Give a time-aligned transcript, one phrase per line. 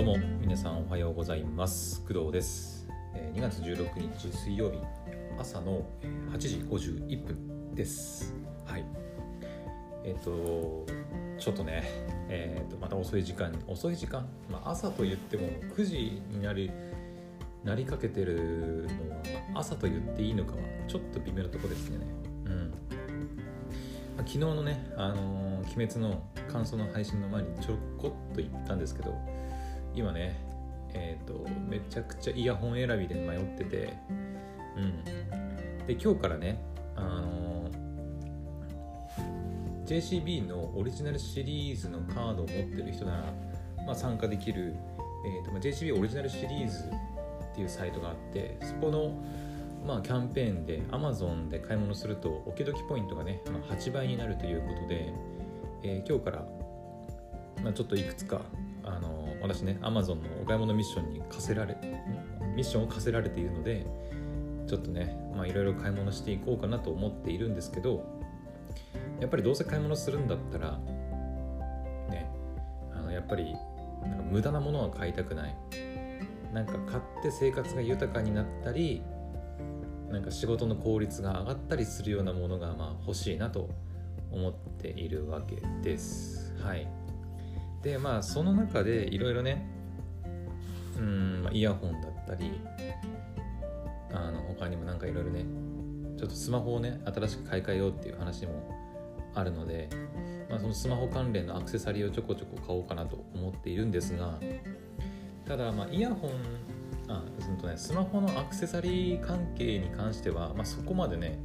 [0.00, 2.00] どうも皆さんおはようございます。
[2.08, 2.88] 工藤です。
[3.14, 4.78] えー2月16日水曜日
[5.38, 5.84] 朝の
[6.32, 8.34] 8時51分です。
[8.64, 8.84] はい。
[10.02, 10.86] えっ、と
[11.38, 11.82] ちょっとね
[12.30, 16.70] えっ、とまた遅い時間遅い時間、まあ、朝と言っても9時になり
[17.62, 20.58] なりかけてるのは朝と言っていいのかは
[20.88, 21.98] ちょっと微妙なとこですね。
[22.46, 22.70] うん。
[22.70, 22.76] ま
[24.16, 29.14] あ昨日のね、あのー鬼滅の感想の配信の前にちょこっと言ったんですけど
[29.94, 30.36] 今ね
[30.92, 33.94] えっ、とめちゃくちゃイヤホン選びで迷ってて
[34.76, 35.04] うん。
[35.86, 36.60] で今日からね
[36.96, 37.70] あの
[39.86, 43.34] JCB のオリジナルシリーズのカードを持ってる人なら、
[43.84, 44.76] まあ、参加できる、
[45.26, 46.84] えーとまあ、JCB オリジナルシリーズ
[47.52, 49.20] っていうサイトがあってそこの
[49.86, 55.12] まあ、キャンペーンで Amazon で買い物するとおけどきポイントがね、まあ、8倍になるということで、
[55.82, 56.46] えー今日から、
[57.64, 58.42] まあ、ちょっといくつか
[58.84, 61.76] あの私ね Amazon のお買い物ミッションに課せられ
[62.54, 63.86] ミッションを課せられているので
[64.66, 68.04] ちょっとねまあいろいろ買い物していこうかなと思っているんですけど
[69.20, 70.78] やっぱりどうせ買い物するんだったら
[72.08, 72.30] ね
[72.94, 73.54] あのやっぱり
[74.02, 75.56] なんか無駄なものは買いたくない
[76.52, 79.02] なんか買って生活が豊かになったり
[80.10, 83.68] なんか仕事の効率が上がったりするようなものがまあ欲しいなと
[84.32, 86.54] 思っているわけです。
[86.62, 86.86] はい。
[87.82, 89.66] でまあその中でいろいろね
[91.00, 92.60] うん、イヤホンだったり
[94.12, 95.44] あの他にもなんかいろいろね
[96.18, 98.70] ちょっとスマホをね新しく買い替えようっていう話も
[99.34, 99.88] あるので、
[100.50, 104.38] まあ、そのスマホ関連のアクセサリーをちょこちょこ買おうかなと思っているんですが
[105.46, 106.30] ただまあイヤホン
[107.08, 111.40] あうんとね、スマホのアクセサリー関係に関しては、まあ、そこまでね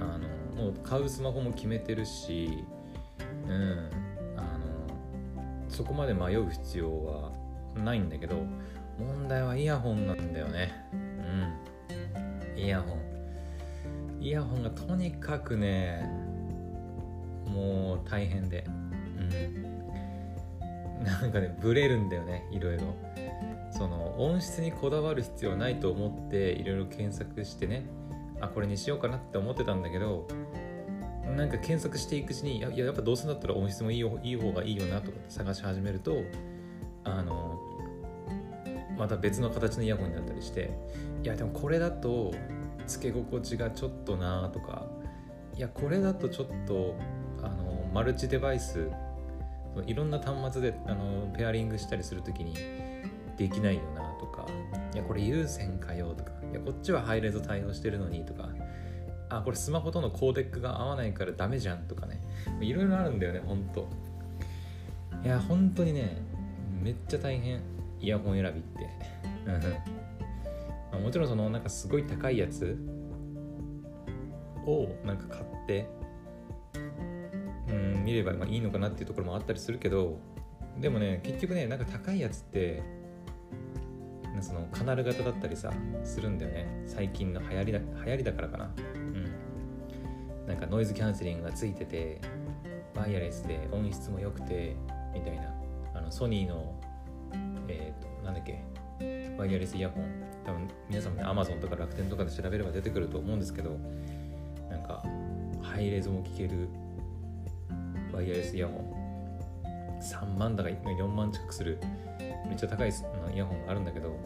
[0.00, 2.64] あのもう買うスマホも決めてるし、
[3.46, 3.90] うん、
[5.70, 7.30] そこまで迷う必要は
[7.74, 8.42] ないんだけど
[8.98, 10.72] 問題はイヤホンなんだよね。
[10.92, 10.96] う
[12.58, 12.58] ん。
[12.58, 13.00] イヤホン。
[14.20, 16.06] イヤホンがとにかくね
[17.46, 18.64] もう大変で。
[18.66, 18.80] うん。
[21.04, 22.94] なんかねブレるんだよねいろいろ。
[23.70, 27.86] その音質にこだわる必要ないと思っていろいろ検索してね
[28.40, 30.28] あこれにしようかなって思ってたんだけど
[31.36, 36.22] なんか検索していくうちにややっぱどうせだったら音質もいいよいい方がいいよなとか探し始めると
[37.04, 37.58] あの
[38.98, 40.70] また別の形のイヤホンになったりして
[41.22, 42.34] いやでもこれだと
[42.86, 44.86] つけ心地がちょっとなとか
[45.56, 46.94] いやこれだとちょっと
[47.42, 48.90] あのマルチデバイス
[49.86, 52.54] いろんな端末であのペアリングしたりするときに
[53.36, 54.46] できないよなとか
[54.92, 58.49] いやこれ有線かよとかいやこっちはハイレゾ対応してるのにとか
[59.30, 62.20] あこれスマホとのコーデックが合わないからダメじゃんとかね。
[62.60, 63.88] いろいろあるんだよねほんと。
[65.24, 66.20] いや本当にね
[66.82, 67.62] めっちゃ大変。
[68.00, 68.90] イヤホン選びって。
[70.98, 72.76] もちろんそのなんかすごい高いやつ
[74.66, 75.88] をなんか買って
[77.68, 80.18] うん見ればまあいいのかなっていうところもあったりするけど
[80.78, 82.82] でもね結局ねなんか高いやつって
[84.40, 85.72] そのカナル型だったりさ
[86.04, 86.84] するんだよね。
[86.86, 88.70] 最近の流行りだ流行りだからかな。
[90.50, 92.20] なんかノイズキャンセリングがついてて
[92.96, 94.74] ワイヤレスで音質も良くて
[95.14, 95.54] みたいな。
[95.94, 96.74] あのソニーの
[97.68, 98.64] えっ、となんだっけ
[99.38, 100.04] ワイヤレスイヤホン
[100.44, 103.78] 多分皆さんもね Amazon とか楽天とかで調べれば出てくると思うんですけど
[104.68, 105.04] なんか
[105.62, 106.68] ハイレゾも聴ける
[108.12, 111.78] ワイヤレスイヤホン3万だか4万近くする。
[112.48, 114.16] めっちゃ高いイヤホンがあるんだけど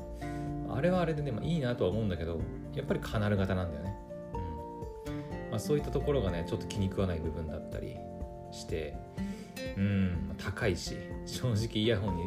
[0.71, 2.41] あれはあれでね、まあ、いいなとは思うんだけど
[2.75, 3.94] やっぱりカナル型なんだよね、
[5.55, 7.97] まあ、そういったところがねちょっと気に食わない部分だったり
[8.51, 8.97] して
[9.77, 12.25] うん高いし正直イヤホンに、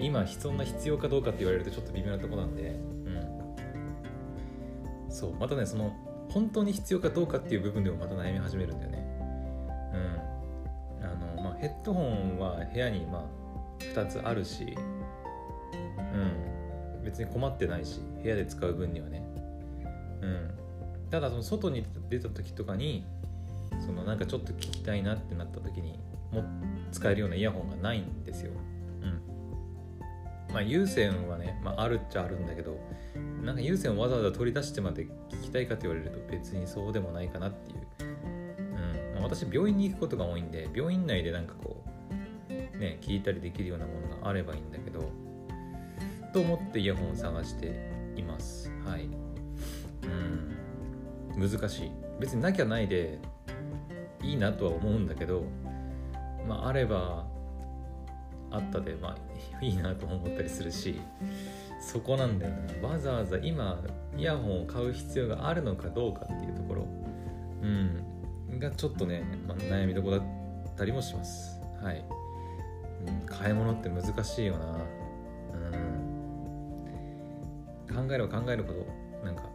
[0.00, 3.54] ん、今そんな必要かどうかって言われるとちょっと微妙なとこなんで、うん、
[5.08, 5.92] そうまたねその
[6.28, 8.98] 本当に必要かどうかっていう部分でもまた悩み始めるんだよね。
[9.94, 11.06] うん。
[11.06, 13.24] あのまあヘッドホンは部屋にまあ
[13.80, 14.76] 2つあるし
[16.14, 17.04] うん。
[17.04, 19.22] 別に困ってないし部屋で使う分にはね。
[20.22, 20.61] うん。
[21.12, 23.04] ただその外に出た時とかに
[23.84, 25.98] そのなんかちょっと聞きたいなってなった時に
[26.32, 26.42] も
[26.90, 28.52] 使えるようなイヤホンがないんですよ。
[29.02, 29.20] うん。
[30.54, 32.80] まあ有線はね、まあ、あるっちゃあるんだけど
[33.44, 37.78] なんか有線をわざわざ取り出してまで聞きたいかって言われると別にそうでもないかなっていう、
[39.14, 39.20] うん。
[39.20, 41.84] ま、私病院に行くことが多いんで病院内でなんかこ
[42.48, 45.10] うね聞いたりできるようなものがあればいいんだけど
[46.32, 48.70] と思ってイヤホンを探しています。
[48.86, 49.21] はい。
[51.48, 51.92] 難しい。
[52.20, 53.18] 別になきゃないで
[54.22, 55.44] いいなとは思うんだけど
[56.46, 57.26] まああれば
[58.50, 59.16] あったでまあ
[59.64, 61.00] いいなと思ったりするし
[61.80, 62.80] そこなんだよね。
[62.80, 63.82] わざわざ今
[64.16, 66.86] イヤホンを買う必要があるのかどうかっていうところ。
[67.62, 68.60] うん。
[68.60, 70.22] がちょっとね、まあ、悩みどこだっ
[70.76, 71.60] たりもします。
[71.82, 72.04] はい、
[73.06, 74.78] うん、買い物って難しいよな。
[77.88, 78.08] うん。
[78.08, 78.86] 考えれば考えるほど
[79.24, 79.51] なんか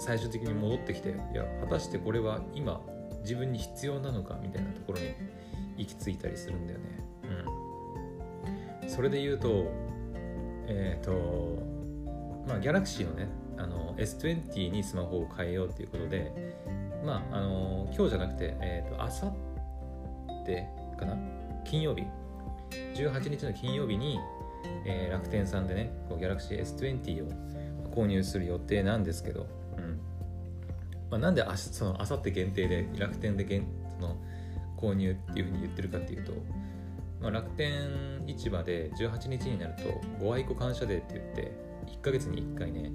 [0.00, 2.80] 最終的に戻ってきていや果たしてこれは今
[3.22, 5.14] 自分に必要なのかみたいなところに
[5.76, 6.84] 行き着いたりするんだよね。
[8.82, 8.88] うん。
[8.88, 9.70] それで言うと
[10.66, 11.62] えっ、ー、と
[12.48, 16.32] まあギャラクシーのねあの S20 にスマホを変えようっていうことで
[17.04, 20.66] まああの今日じゃなくてえっ、ー、とあさって
[20.98, 21.16] かな？
[21.64, 22.06] 金曜日。
[22.94, 24.18] 18日の金曜日に、
[24.86, 27.28] えー、楽天さんでねこうギャラクシー S20 を
[27.94, 29.46] 購入する予定なんですけど、
[31.10, 33.62] まあ、なんであそのあさって限定で楽天で
[33.98, 34.16] その
[34.76, 36.32] 購入っていうふうに言ってるかっていうと、
[37.20, 41.52] まあ、楽天市場で18日になるとご愛顧感謝デーって言って
[41.98, 42.90] 1ヶ月に1回ね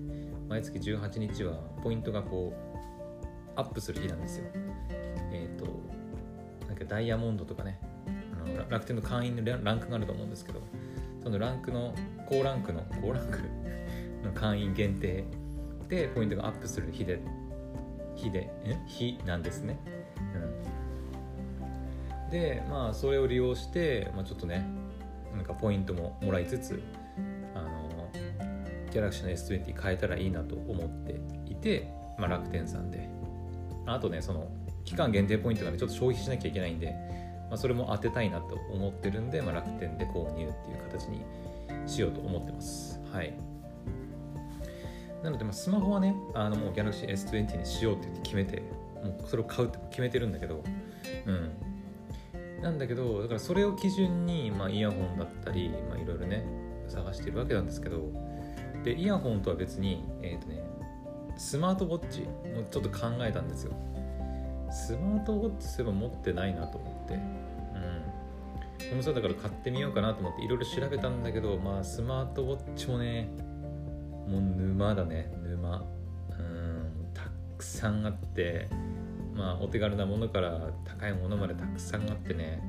[0.47, 1.53] 毎月18日は
[1.83, 4.45] ポイントがこうアップする日なんですよ。
[5.31, 5.65] えっ、ー、と
[6.67, 7.79] なんかダイヤモンドとかね
[8.45, 10.61] あの楽天の会員のランクがあると思うんですけど
[11.23, 11.93] そのランクの
[12.29, 13.39] 高ランクの高ランク
[14.23, 15.25] の会員限定
[15.87, 17.19] でポイントがアップする日で
[18.15, 18.49] 日で
[18.87, 19.79] 日なんですね、
[22.23, 24.65] うん、でまあそれを利用して、まあ、ちょっとね
[25.33, 26.81] なんかポイントももらいつつ
[27.53, 28.09] あの
[28.91, 31.19] ギャラクシーの S20 変えたらいいなと思って
[31.51, 33.15] いて、まあ、楽天さんで。
[33.87, 34.47] あとねその
[34.83, 36.93] 期間限定ポイントがねちょっと消費しなきゃいけないんで、
[37.49, 41.23] まあ、それも当てたいなと思ってるんで、まあ、楽天で購入っていう形に
[41.87, 42.99] しようと思ってます。
[43.11, 43.33] はい。
[45.23, 48.61] なので、まあ、スマホはねあのもう Galaxy S20 にしようって決めて
[49.03, 50.63] もうそれを買うって決めてるんだけど
[51.25, 51.51] うん。
[52.61, 55.71] なんだけどだからそれを基準に、まあ、イヤホンだったり、い
[56.05, 56.43] ろいろね
[56.87, 58.11] 探してるわけなんですけど
[58.83, 60.63] でイヤホンとは別にえっ、ー、とね
[61.37, 63.73] スマートウォッチもちょっと考えたんですよ。
[64.71, 67.21] スマートウォッチすれば持ってないなと思ってうん。
[68.89, 73.29] この際だから買ってみようかなと思っていろいろ調べたんだけどまあスマートウォッチもね
[74.27, 75.85] もう沼だね沼。
[76.37, 77.23] うんた
[77.57, 78.67] くさんあって
[79.33, 82.61] まあお手軽なものから高いものまでたくさんあってね。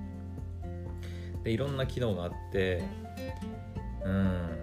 [1.42, 2.82] でいろんな機能があって
[4.04, 4.56] うん。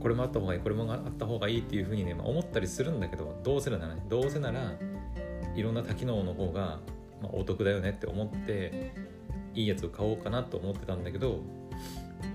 [0.00, 4.72] これもあった方がいいこれもあった方がいいっていうふうにね、まあ、思ったりするんだけどどうせならねどうせなら
[5.54, 6.78] いろんな多機能の方が、
[7.20, 8.92] まあ、お得だよねって思って
[9.54, 11.40] いいやつを買おうかなと思ってたんだけど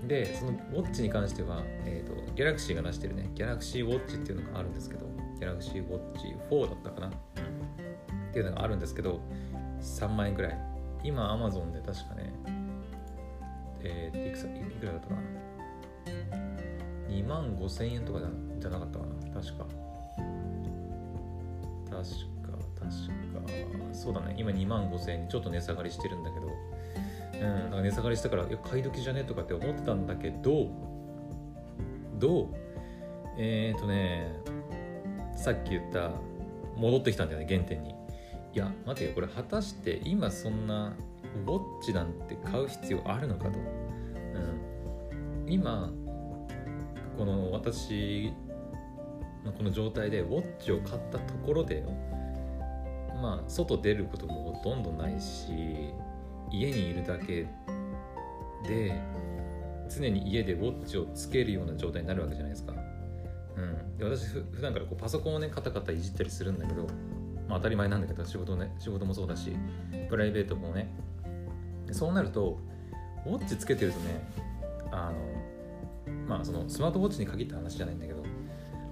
[0.06, 3.30] でそのウォッチに関しては、えーと、ギャラクシーが出してるね。
[3.34, 5.06] ギャラクシーウォッチっていうのがあるんですけど
[5.38, 7.10] ギャラクシーウォッチ4だったかな、っ
[8.32, 9.20] ていうのがあるんですけど
[9.80, 10.58] 3万円くらい。
[11.02, 12.32] 今アマゾンで確かね
[13.82, 14.50] えー、いくさい
[14.80, 15.20] くらだったかな。
[17.08, 18.20] 2万5千円とか
[18.58, 19.40] じゃなかったかな。
[19.40, 19.66] 確か
[21.90, 22.44] 確か。
[22.80, 24.34] 確かそうだね。
[24.38, 26.73] 今2万5千円ちょっと値下がりしてるんだけど。
[27.40, 29.24] うん、なんか値下がりしたからいや買い時じゃね？
[29.24, 30.68] とかって思ってたんだけど
[32.18, 32.48] どう？
[33.38, 34.28] えっ、ー、とね
[35.36, 36.12] さっき言った
[36.76, 37.90] 戻ってきたんだよね原点に。
[37.90, 40.94] いや待てよこれ果たして今そんな
[41.44, 43.62] ウォッチなんて買う必要あるのかと、う
[45.48, 45.90] ん、今
[47.18, 48.32] この私
[49.44, 51.84] のこの状態でウォッチを買ったところで
[53.20, 55.92] まあ外出ることもほとんどないし
[56.60, 57.46] 家にいるだけ
[58.66, 59.00] で
[59.88, 62.72] 常に家でウォッチをつけるような状態になるわけじゃないですか。
[63.56, 66.86] うん、で私普段からこうパソコンをねカタカタいじったりするんだけど、
[67.48, 69.56] まあ、当たり前なんだけど仕事ね仕事もそうだし
[70.08, 70.92] プライベートもね。
[71.92, 72.58] そうなると
[73.26, 74.26] ウォッチつけてるとね
[74.90, 78.22] あのまあそのスマートウォッチに限った話じゃないんだけど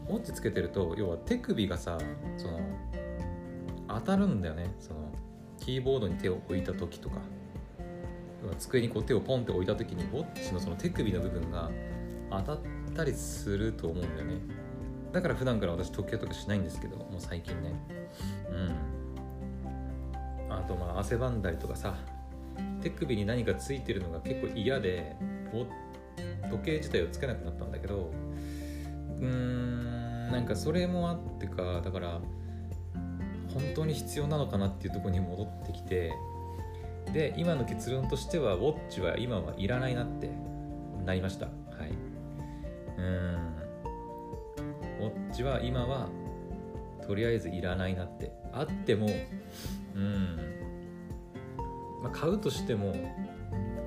[0.09, 1.99] ウォッチつけてると要は手首がさ
[2.37, 2.61] その
[3.89, 4.75] 当たるんだよね。
[4.79, 5.13] その
[5.59, 7.21] キーボードに手を置いた時とか。
[8.59, 11.71] 机にこう手をポンって置いた時にウォッチのその手首の部分が
[12.31, 12.59] 当たっ
[12.95, 14.35] たりすると思うんだよね。
[15.13, 17.75] だから普段から私時計とかしないんですけどもう最近ね。
[18.51, 19.03] うん。
[20.51, 21.97] あとまあ汗ばんだりとかさ
[22.83, 25.17] 手首に何かついてるのが結構嫌で
[26.51, 28.13] 時計自体をつけなくなったんだけど
[29.19, 32.21] うーんなんかそれもあってかだから
[33.53, 36.13] 本当に必要なのかなっていうとこに戻ってきて
[37.13, 40.31] で今の結論としてはウォッチは今はいらないなって
[41.05, 41.47] なりました。
[41.47, 41.53] は
[41.87, 41.91] い。
[42.99, 43.53] うん。
[45.01, 46.09] ウォッチは今は
[47.07, 48.33] とりあえずいらないなって。
[48.53, 49.07] あっても
[49.95, 50.37] うん、
[52.03, 52.95] まあ、買うとしても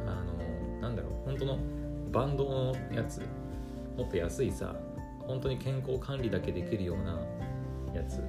[0.07, 1.59] あのなんだろう本当の
[2.11, 3.21] バンドのやつ
[3.97, 4.75] もっと安いさ
[5.27, 7.19] 本当に健康管理だけできるような
[7.93, 8.19] やつ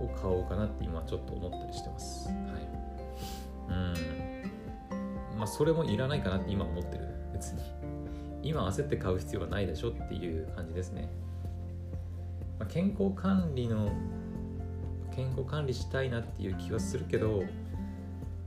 [0.00, 2.28] を買おうかなって今ちょっと思ったりしてます。
[2.28, 2.83] はい。
[3.68, 5.38] うん。
[5.38, 7.08] まあそれもいらないかなって今思ってる。
[7.32, 7.62] 別に。
[8.44, 11.08] 今焦って買う必要はないでしょっていう感じですね、
[12.58, 13.90] まあ、健康管理の
[15.16, 17.42] 健康管理したいなっていう気はするけど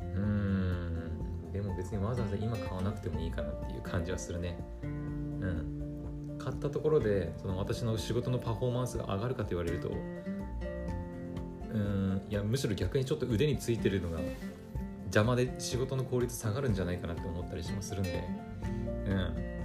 [0.01, 1.51] うん。
[1.51, 4.59] でも別にわざわざ今買わなくてもいいかなっていう感じはするね。
[4.83, 6.37] うん。
[6.37, 12.21] 買ったところでその私の仕事のパフォーマンスが上がるかと言われるとうん。
[12.29, 14.19] いやむしろ逆にちょっと腕についてるのが
[15.07, 18.23] 邪魔で仕事の効率下がるんじゃないかなって思ったりしもするんで。
[19.07, 19.57] うん。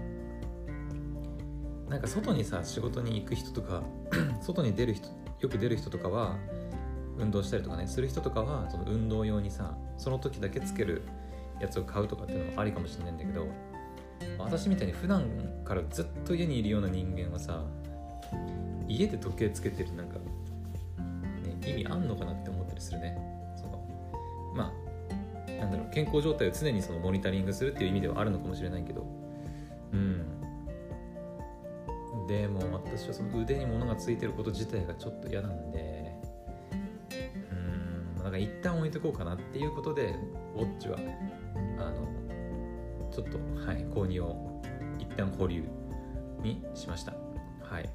[1.88, 3.82] なんか外にさ仕事に行く人とか
[4.40, 5.08] 外に出る人
[5.40, 6.38] よく出る人とかは
[7.18, 11.02] 運動したりとかねする人とかはその運動用にさその時だけつける
[11.60, 13.46] やつを買うとかっていうのもありかもしれないんだけど
[14.38, 15.28] 私みたいに普段
[15.66, 17.62] からずっと家にいるような人間はさ
[18.88, 23.31] 家で時計つけてるなんか、ね、意味あんのかなって思ったりするね。
[25.62, 29.06] なんだろう健康状態を常にそのモニタリングするっていう意味ではあるのかもしれないけど。
[29.92, 30.26] うん。
[32.26, 36.16] でも私はその腕に物がついてること自体がちょっと嫌なんで。
[37.52, 38.22] うん。
[38.22, 40.16] なんか一旦置いとこうかなっていうことで
[40.56, 40.98] ウォッチは
[41.78, 42.08] あの
[43.12, 44.60] ちょっとはい購入を
[44.98, 45.62] 一旦保留
[46.42, 47.12] にしました。
[47.62, 47.88] はい。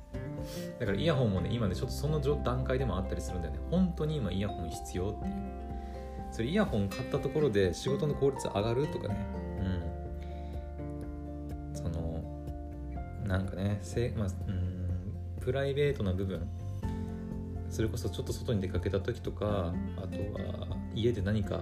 [0.79, 3.59] だからイヤホンもね今ねちょっとその段階でもあったりするんだよね。
[3.69, 5.66] 本当に今イヤホン必要っていう。
[6.37, 9.25] それイヤホン買ったところで仕事の効率上がるとかね。
[11.73, 11.75] うん。
[11.75, 12.23] その
[13.25, 16.47] なんかねせ、まあ、うんプライベートな部分。
[17.71, 21.61] それこそちょっと外に出かけた時とかあとは家で何か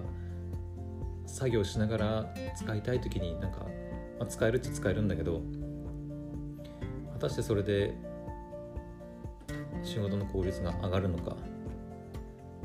[1.26, 3.60] 作業しながら使いたい時になんか、
[4.20, 5.42] まあ、使えるっちゃ使えるんだけど
[7.14, 7.94] 果たしてそれで
[9.84, 11.55] 仕事の効率が上がるのか。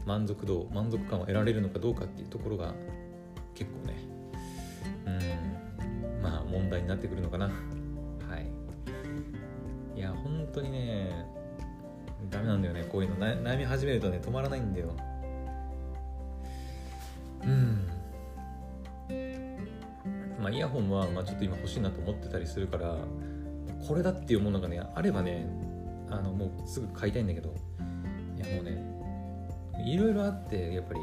[0.06, 2.74] 満足度満足感を得られるのかどうかっていうところが
[3.54, 3.96] 結構ね
[5.06, 5.10] う
[6.18, 7.46] んまあ問題になってくるのかな。
[7.46, 7.50] は
[8.36, 8.46] い。
[9.96, 11.26] いや本当にね
[12.30, 12.84] ダメなんだよね。
[12.84, 13.16] こういうの。
[13.16, 14.94] 悩み始めるとね止まらないんだよ。
[17.42, 17.88] うん。
[20.40, 22.96] まあイヤホンはまあちょっと今欲しいなと思ってたりするから
[23.86, 25.46] これだっていうものがねあればね
[26.10, 27.54] あのもうすぐ買いたいんだけど。
[28.36, 28.89] いやもうね
[29.90, 31.00] いろいろあってやっぱり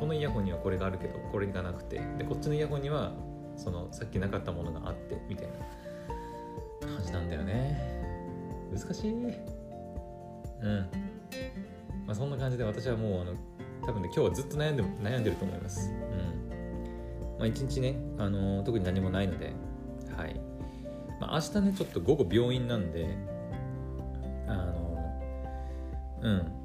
[0.00, 3.12] このイヤホンにはこれがあるけどこれがなくてでこっちのイヤホンには
[3.56, 5.46] そのさっきなかったものがあってみたい
[6.80, 8.00] な感じなんだよね。
[8.72, 9.12] 難しい。
[9.12, 9.30] うん。
[12.06, 13.34] まあそんな感じで私はもうあの
[13.86, 15.90] 多分ね今日はずっと悩んで悩んでると思います。
[15.90, 17.38] うん。
[17.38, 19.52] まあ一日ね、あのー、特に何もないので
[20.16, 20.40] はい。
[21.20, 23.16] まあ明日ねちょっと午後病院なんで
[24.48, 26.59] あのー、うん。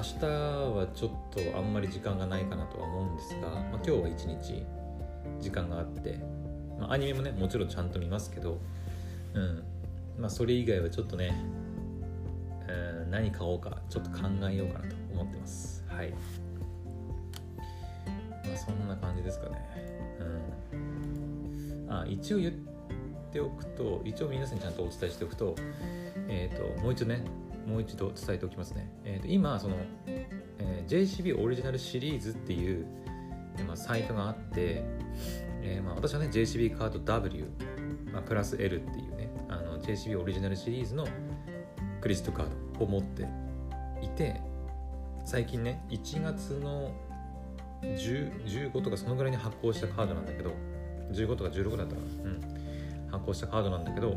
[0.00, 4.64] 明日はちょっとあんまり時間がないかなとは思うんですが、まあ、今日は一日
[5.40, 6.18] 時間があって、
[6.78, 8.58] まあ、アニメもねもちろんちゃんと見ますけど、
[9.34, 9.62] うん
[10.18, 11.34] まあ、それ以外はちょっとね、
[12.66, 12.72] う
[13.08, 15.84] ん、何買おうかちょっと考えようかなと思ってます。
[15.86, 16.10] はい。
[16.10, 16.16] ま
[18.54, 19.58] あそんな感じですかね。
[20.72, 21.92] うん。
[21.92, 22.52] あ一応言っ
[23.32, 25.54] ておくと一応皆さんにちゃんとお伝えしておくと
[26.26, 27.22] えっ、ー、ともう一度ね
[27.66, 28.90] もう一度伝えておきますね。
[29.04, 29.76] えー、と今その、
[30.06, 32.86] えー、JCB オリジナルシリーズっていう、
[33.66, 34.84] まあ、サイトがあって、
[35.62, 37.44] えーまあ、私はね JCB カード W、
[38.12, 41.06] まあ、プラス L っていうねあの JCB オリジナルシリーズの
[42.00, 42.46] クレジットカー
[42.78, 43.26] ドを持って
[44.02, 44.40] いて
[45.24, 46.92] 最近ね1月の
[47.82, 50.52] 10 15とかそのぐらいに発行したカードなんだけど
[51.12, 54.16] 15とか16だったかな、うん、発行したカードなんだけど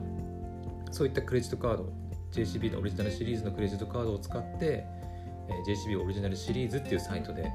[0.92, 1.92] そういったクレジットカード
[2.34, 4.86] JCB のオリジナルシリーズのクレジットカードを使って、
[5.48, 7.52] え JCB オリジナルシリーズっていうサイトで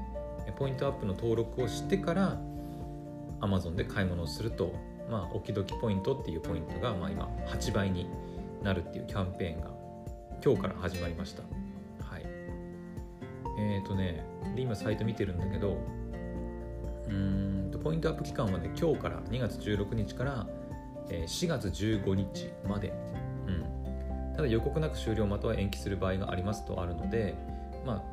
[0.57, 2.39] ポイントアップの登録をしてから
[3.41, 4.73] Amazon で買い物をすると、
[5.09, 8.07] まあ、おきどきポイントっていうポイントが、まあ、今8倍に
[8.63, 9.71] なるっていうキャンペーンが
[10.43, 11.43] 今日から始まりました。
[12.05, 12.23] はい。
[13.59, 14.23] えっ、ー、とね、
[14.55, 15.77] で今サイト見てるんだけど、
[17.09, 20.47] うんとポイントアップ期間はね、今日から2月16日から
[21.09, 22.93] 4月15日まで
[24.39, 27.35] ただ予告なく終了または延期する場合がありますとあるので、
[27.85, 28.03] まあ、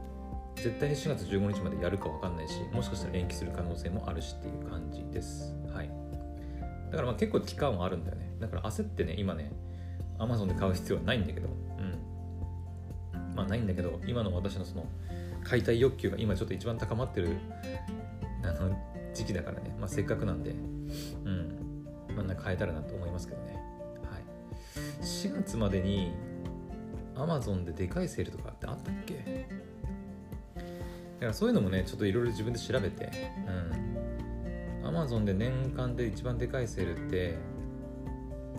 [0.57, 5.55] 絶対に4月15日までやるか分かんないし、もしかしたら延期する可能性もあるしっていう感じです。
[5.73, 5.91] はい。
[6.91, 8.35] だからまあ結構期間はあるんだよね。
[8.41, 9.53] だから焦ってね、今ね、
[10.19, 13.37] Amazon で買う必要はないんだけど、うん。
[13.37, 14.85] まあないんだけど、今の私のその
[15.45, 17.37] 買いたい欲求が今ちょっと一番高まってる
[18.43, 18.77] あの
[19.15, 23.57] 時期だからね、まあ、せっかくなんでうんまあ変えたらなと思いますけどね
[25.01, 26.13] 4月までに
[27.15, 29.47] Amazon ででかいセールとかってあったっけ？
[30.55, 33.11] だからそういうのもねちょっといろいろ自分で調べて
[33.47, 34.87] うん。
[34.87, 37.35] Amazon で年間で一番でかいセールって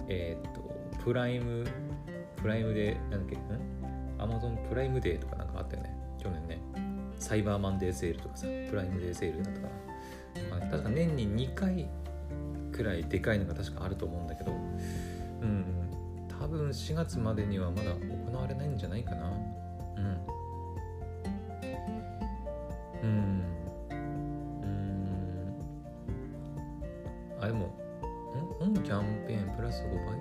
[0.10, 0.62] えー、っと
[1.04, 1.66] プライム
[2.42, 3.36] プライムでなんだっけ？
[3.36, 3.40] ん
[4.20, 5.96] ？Amazon プライムデーとかなんかあったよね。
[6.22, 6.60] 去年ね。
[7.20, 11.90] サイバーマンデーセールとかさプライムデーセールだったかな、まあ、確か年に2回
[12.72, 14.56] くらいでかいのが確かあると思うんだけどう
[15.46, 15.66] ん。
[16.48, 19.28] 多分4月までにはまだ行われないんじゃないかな。
[19.98, 20.04] うん。
[23.04, 23.44] うん。
[23.92, 23.96] う
[24.66, 25.58] ん。
[27.42, 27.72] あでもん
[28.60, 30.18] 本キャンペーンプラス5倍？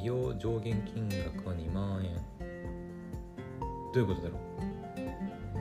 [0.00, 2.16] 利用上限金額は2万円。
[3.92, 4.38] どういうことだろ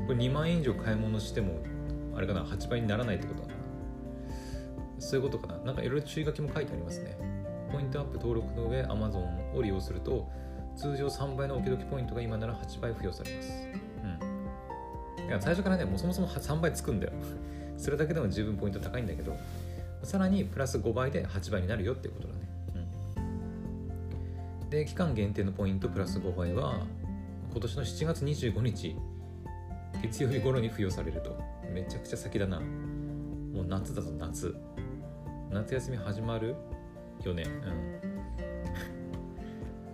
[0.05, 0.07] う？
[0.07, 1.59] これ2万円以上買い物しても
[2.15, 3.53] あれかな？8倍にならないってことかな。
[4.97, 5.59] そういうことかな。
[5.65, 7.30] なんかいろいろ注意書きも書いてありますね。
[7.71, 10.29] ポイントアップ登録の上 Amazon を利用すると
[10.75, 13.51] 通常3倍の置き時ポイントが今なら8倍付与されます。
[15.19, 15.27] うん。
[15.27, 17.13] いや最初からねもうそもそも3倍つくんだよ。
[17.77, 19.35] それだけでも十分ポイント高いんだけど
[20.03, 22.41] さらにプラス5倍で8倍になるよっていうことだね。
[24.69, 26.85] で期間限定のポイントプラス5倍は
[27.51, 28.95] 今年の7月25日
[30.01, 31.37] 月曜日頃に付与されると。
[31.71, 32.59] めちゃくちゃ先だな。
[32.59, 34.55] もう夏だぞ夏。
[35.49, 36.55] 夏休み始まる
[37.29, 37.43] よね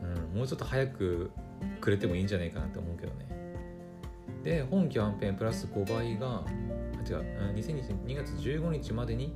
[0.04, 1.32] うん、うん、もうちょっと早く
[1.82, 3.26] くれてもいいんじゃないかなって思うけどね。
[4.44, 6.46] で本キャンペーンプラス5倍があ
[7.08, 7.24] 違う。
[7.56, 9.36] 2020年2月15日までに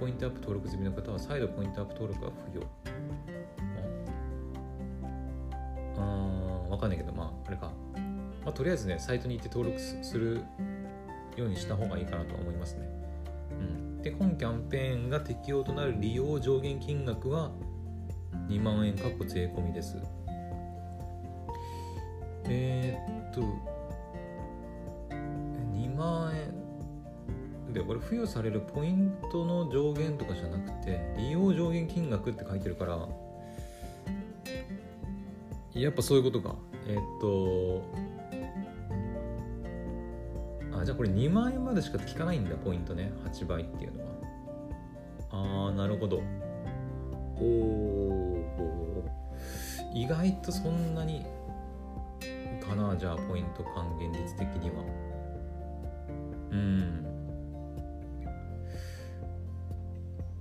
[0.00, 2.66] ポイントアップ登録済みの方は再度ポイントアップ登録が付与
[6.74, 7.70] わかんないけど、まあ、あれか。
[8.44, 10.42] まあ、とりあえずね、サイトに行って登録する
[11.36, 13.03] ようにした方がいいかなと思いますね。
[14.04, 17.50] で、本キャンペーンが適用となる利用上限金額は
[18.50, 19.96] 2万円、かっこ税込みです。
[22.44, 23.40] えー、っと、
[25.72, 27.72] 2万円。
[27.72, 33.08] で、これ付与されるポイントの上限とかじゃなくて、利用上限金額って書いてるから、
[35.72, 36.56] やっぱそういうことか。
[36.86, 37.82] えっと、
[40.84, 43.12] じゃあこれ2万円までしか効かないんだ、ポイントね。
[43.24, 44.10] 8倍っていうのは。
[45.30, 46.22] あー、なるほど。
[47.36, 49.04] おお
[49.94, 51.24] 意外とそんなに
[52.60, 54.84] かな、じゃあポイント還元率的には。
[56.50, 57.04] うん。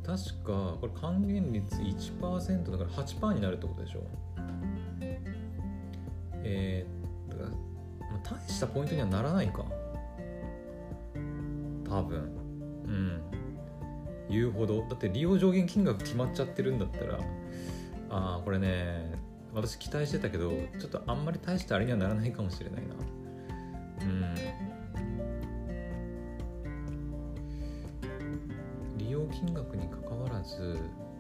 [0.05, 4.03] 確かこれ還元率1%だから8%になるってことでしょ
[6.45, 7.33] えー、
[8.21, 9.63] 大したポイントにはならないか
[11.93, 12.17] 多分。
[12.85, 13.21] うん。
[14.29, 14.79] 言うほど。
[14.89, 17.19] だって利用上限金額決まっちゃってるんだったら
[18.09, 19.13] ああこれね
[19.53, 22.95] 私期待してたけどちょっとあんまり大したあれにはならないかもしれないな。
[24.01, 24.35] うん。
[28.97, 30.79] 利用金額にかかわらず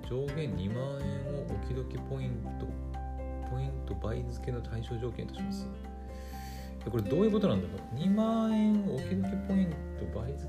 [0.09, 2.65] 上限2万円を置き時ポイント
[3.51, 5.69] ポイント倍付けの対象条件とします。
[6.89, 9.12] これどういうことなんだろう ?2 万円置き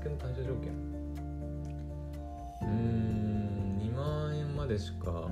[0.05, 0.73] 付けの対象条件。
[2.61, 5.29] うん、2万円までしか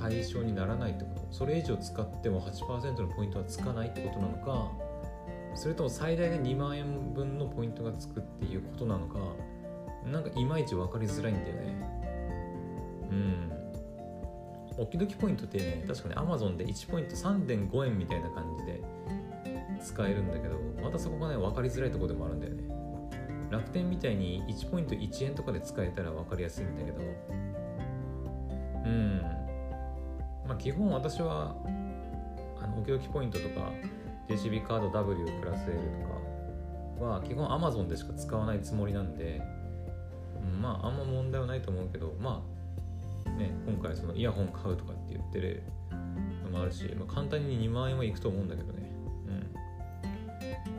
[0.00, 1.26] 対象にならないってこと。
[1.30, 4.70] それ以上使っても8%のポイントはつかないってことなのか。
[5.54, 9.18] それとも最大で2万円分のポイントがつくっていうことなのか。
[10.10, 11.62] なんかいまいち分かりづらいんだよね。
[13.10, 13.52] うん。
[14.76, 18.82] おきどきポイントってね確かに Amazon で1ポイント3.5円みたいな感じで
[19.80, 22.63] 使えるんだけどまたそこがね分かりづらいとこでもあるんだよね。
[23.54, 27.00] 楽天みたいに1ポイント1円とかで使えたら分かりやすいんだけど
[28.84, 29.22] うん
[30.48, 31.54] まあ基本私は
[32.60, 33.70] あのおきどきポイントとか
[34.28, 35.78] JCB カード W プラス L
[36.98, 39.40] とかは基本 Amazon でしか使わないつもりなんで、
[40.42, 42.54] うん、まああんま問題はないと思うけどまあ
[43.38, 45.62] ね、今回そのイヤホン買うとかって言ってる
[46.44, 48.83] のもあるし、まあ、簡単に2万円はいくと思うんだけどね。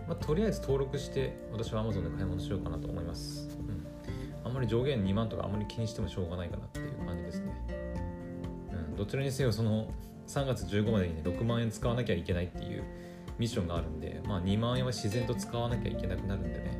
[0.07, 3.49] まあ、とりあえず登録して私は Amazon で買い物しようかなと思います。
[3.59, 3.85] うん。
[4.43, 7.53] あんまり上限2万とかあんまり気にしてもしょうがないかなっていう感じですね。
[8.71, 8.95] うん。
[8.95, 9.87] どちらにせよその
[10.27, 12.83] 3月15までにね、6万円使わなきゃいけないっていう
[13.37, 16.79] ミッションがあるんで、まあ2万円は自然と使わなきゃいけなくなるんでね。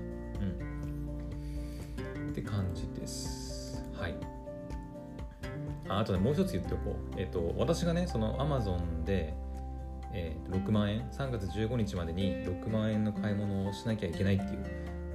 [2.17, 2.29] うん。
[2.29, 3.83] って感じです。
[3.93, 4.15] はい。
[5.87, 9.33] ああとねもう一つ言っておこう、えっ、と私がねその Amazon で、
[10.17, 14.59] えー、6万円3月15日までに6万円の買い物をしなきゃいけないっていう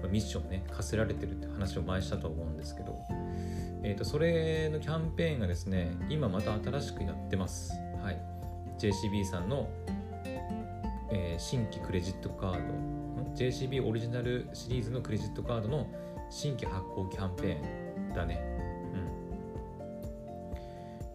[0.03, 2.99] まあミッションをね課せられてるって話を前したと思うんですけど、
[3.83, 7.73] えー、とそれのキャンペーンがですね今また新しくやってます。
[8.03, 8.21] はい。
[8.79, 9.69] JCB さんの、
[11.11, 15.87] えー、新規クレジットカード JCB オリジナルシリーズのクレジットカードの
[16.31, 18.61] 新規発行キャンペーンだね。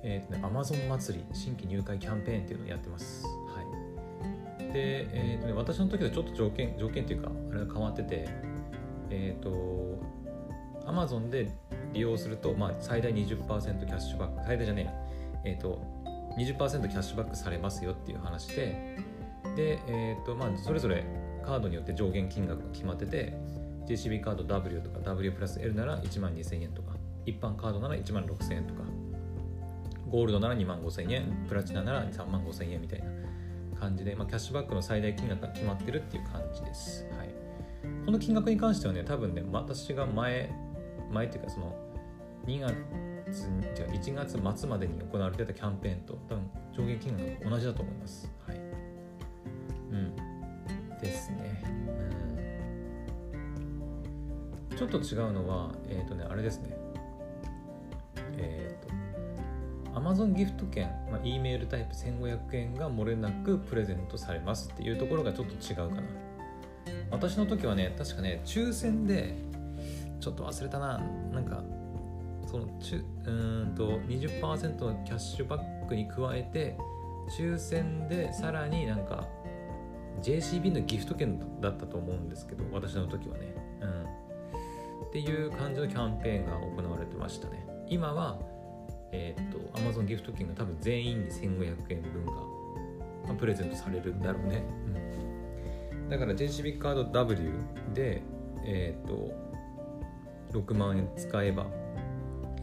[0.08, 3.26] えーとね、Amazon 祭り新規入会キャンペーンっていうのをやってます。
[4.76, 8.28] で、えーとね、私の時とちょっと条件条件っていうかあれが変わってて、
[9.10, 10.04] えっ、ー、と
[10.86, 11.50] Amazon で
[11.94, 14.94] 利用すると、まあ、最大20%キャッシュバック最大じゃね
[15.46, 15.82] ええっ、ー、と
[16.38, 18.98] 20%キャッシュバックされますよっていう話で
[19.56, 21.06] で、えーとまあ、それぞれ
[21.46, 23.34] カードによって上限金額が決まってて
[23.88, 28.82] JCB カード W とか W プラス L なら1万2000円とか一般カードなら1万6000円とか
[30.10, 33.16] ゴールドなら2万5000円プラチナなら3万5000円みたいな。
[33.76, 37.30] 感じで、まあ、キャッシュバックの最大金額が決まってるっていう感じです、はい、
[38.06, 40.52] この金額に関してはね多分ね私が前
[41.12, 41.76] 前っていうかその
[42.46, 42.76] 2月
[43.76, 48.32] じゃ1月末までに行われてたキャンペーンと多分上限金額が同じだと思います。
[48.48, 48.58] はい。
[48.58, 48.60] う
[49.96, 50.16] ん。
[51.02, 51.64] ですね。
[54.72, 54.78] うん。
[54.78, 56.85] ちょっと違うのはえっ、ー、とねあれですね。
[60.06, 66.04] Amazon ギフト券、まあ、E メールタイプ1500円が漏れなくプレゼントされますっていうところがちょっと違うかな。
[67.10, 69.36] 私の時はね確かね抽選で
[70.20, 71.00] ちょっと忘れたな。
[71.34, 71.64] なんか
[72.46, 76.78] そのちゅうんと20%のキャッシュバックに加えて
[77.40, 79.28] 抽選でさらになんか
[80.22, 83.56] JCB のギフト券だったと思うんですけど私の時はね。
[83.82, 84.06] うん。
[85.08, 87.66] っていう感じのキャンペーンが行われてましたね。
[87.88, 88.38] 今は
[89.12, 92.40] えー、っと Amazon ギフト券が多分全員に1500円分が、ま
[93.32, 94.64] あ、プレゼントされるんだろうね、
[95.94, 97.52] うん、だから JCB カード W
[97.94, 98.22] で
[98.66, 101.68] えー、っと6万円使えば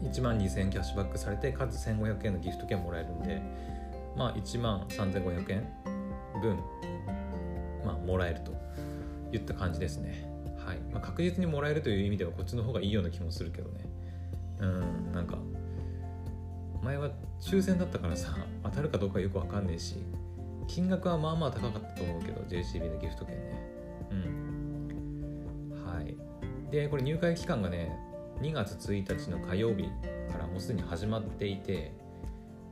[0.01, 3.41] 1万2000円キャッシュバックされてかつ1500円のギフト券もらえるんで
[4.17, 5.67] まあ1万3500円
[6.41, 6.57] 分
[7.85, 8.51] まあもらえると
[9.31, 10.29] いった感じですね。
[10.65, 13.85] はい、まあ、確実にもらえるという意味ではこっちの方がいいような気もするけどね。
[14.59, 15.37] うんなんか
[16.83, 19.95] 前は抽選だったからさ当たるかどうかよくわかんねえし
[20.67, 23.69] 金額はまあまあ高かったと思うけど JCB のギフト券ね。
[24.11, 25.85] うん。
[25.85, 26.15] はい。
[26.71, 27.97] でこれ入会期間がね
[28.41, 29.83] 2月1日の火曜日
[30.31, 31.93] からもうすでに始まっていて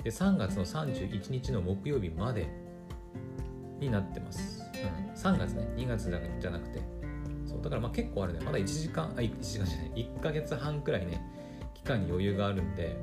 [0.04, 2.48] で3月の31日の木曜日まで
[3.80, 6.82] になってます、うん、3月ね2月じゃなくて。
[7.46, 8.40] そうだからまあ結構あるね。
[8.46, 10.12] まだ1時間あ1時間じゃない。
[10.18, 11.22] 1ヶ月半くらいね
[11.74, 12.96] 期間に余裕があるんで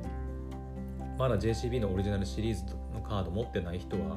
[1.19, 4.17] まだ JCB のオリジナルシリーズのカード持ってない人は、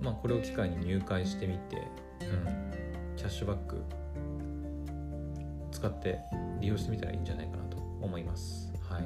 [0.00, 1.76] まあ、これを機会に入会してみて、
[2.20, 3.82] うん、キャッシュバック
[5.70, 6.18] 使って
[6.60, 8.72] 利用してみたらいいんじゃないかなと思います。
[8.90, 9.02] はい。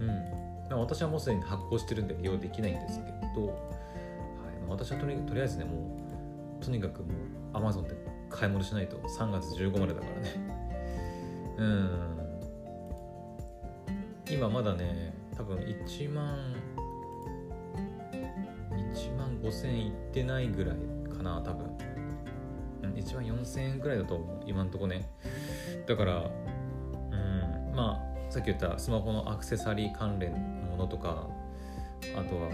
[0.00, 0.78] うん。
[0.78, 3.56] 私はもうすでに発行してるんで利用できないんですけど、はい、
[4.68, 5.96] 私はとりとりあえずね、も
[6.60, 7.08] う、とにかくも
[7.54, 7.96] う Amazon で
[8.30, 10.62] 買い物しないと3月15までだからね。
[11.58, 12.21] うん。
[14.32, 16.54] 今まだね多分1万
[18.94, 20.76] 1万5000円いってないぐらい
[21.14, 21.66] かな多分。
[22.96, 25.10] 1万4000円ぐらいだと思う今んとこね。
[25.86, 26.30] だから
[27.10, 31.28] うんまあさっき言ったスマホのアクセサリー関連のものとか
[32.16, 32.48] あとは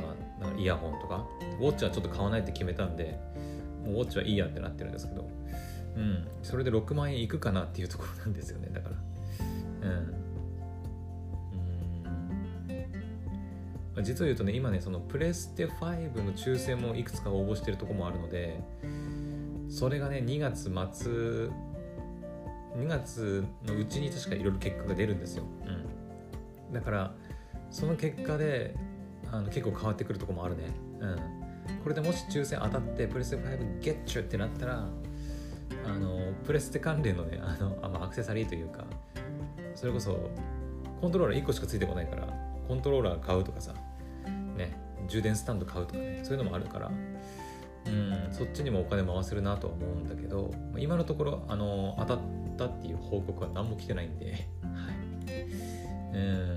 [0.58, 1.24] イヤホンとか
[1.60, 3.20] ウォッチはちょっと買わないって決めたんで
[3.84, 5.28] もうウォッチはいいやってなってるんですけど
[5.96, 8.68] うんそれで6万円いくかなっていうところなんですよね。
[8.72, 8.96] だから
[14.02, 18.60] 実を言うとね今ねそのプレステ5の抽選もいくつか応募してるとこもあるので
[19.68, 20.70] それがね2月末
[22.76, 25.44] 2月のうちに確かいろいろ結果が出るんですよ、
[26.68, 27.14] うん、だから
[27.70, 28.74] その結果で
[29.30, 30.64] あの結構変わってくるとこもあるね。
[31.00, 31.16] うん。
[31.82, 34.88] これでもし抽選当たってプレステ5ゲッチュってなったら
[35.86, 38.84] あのプレステ関連のねあのあ、まあ、アクセサリーというか
[39.74, 40.30] それこそ
[41.00, 42.26] コントローラー1個しかついてこないから
[42.66, 43.74] コントローラー買うとかさ
[44.58, 44.76] ね
[45.08, 46.90] 充電スタンド買うとかねそういうのもあるから
[47.86, 52.18] うんそっちにもお金回せるなとは思うんだけど今のところあの当たっ
[52.58, 54.32] たっていう報告は何も来てないんで。
[54.32, 54.38] はい。
[56.14, 56.56] うん。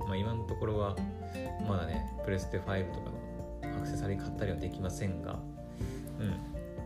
[0.00, 0.96] まあ今のところは
[1.68, 3.10] まだねプレステ5とか
[3.68, 5.38] のアクセサリー買ったりはできませんが
[6.18, 6.28] うん。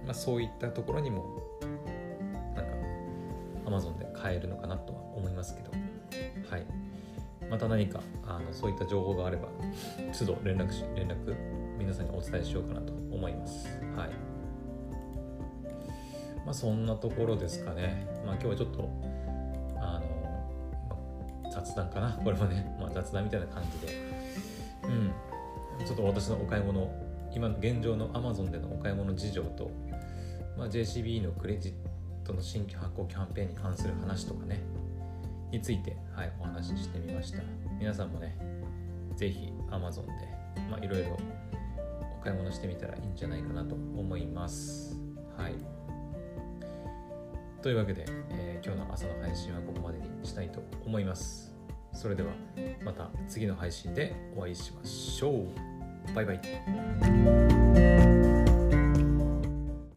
[0.05, 1.25] まあそういったところにも
[2.55, 2.73] なんか
[3.65, 5.71] Amazon で買えるのかなとは思いますけど。
[6.51, 6.67] はい。
[7.51, 9.49] また何かあのそういった情報があれば
[10.19, 11.37] 都度連絡し連絡
[11.79, 13.67] 皆さんにお伝えしようかなと思います。
[13.97, 14.11] はい。
[16.45, 18.07] まあそんなところですかね。
[18.25, 18.91] まあ今日はちょっと
[19.77, 22.13] あの、まあ、雑談かな。
[22.23, 23.95] これもね、まあ、雑談みたいな感じで。
[24.85, 25.13] うん。
[25.85, 26.89] ちょっと私のお買い物
[27.35, 29.71] 今の現状の Amazon でのお買い物事情と、
[30.57, 31.73] まあ、JCB のクレジッ
[32.25, 34.63] トの新規発行キャンペーンに関する話とかね。
[35.55, 37.43] について、はい、お話ししてみました。
[37.79, 38.37] 皆さんもね
[39.17, 40.13] ぜひ Amazon で、
[40.85, 41.17] いろいろ
[42.21, 44.97] お買い物してみたらいいんじゃないかなと思います。
[45.37, 45.55] はい。
[47.63, 51.55] というわけで、えー、今日の朝の配信はここまでにしたいと思います。
[51.93, 52.33] それでは
[52.85, 55.47] また次の配信でお会いしましょう。
[56.15, 56.41] バイバイ。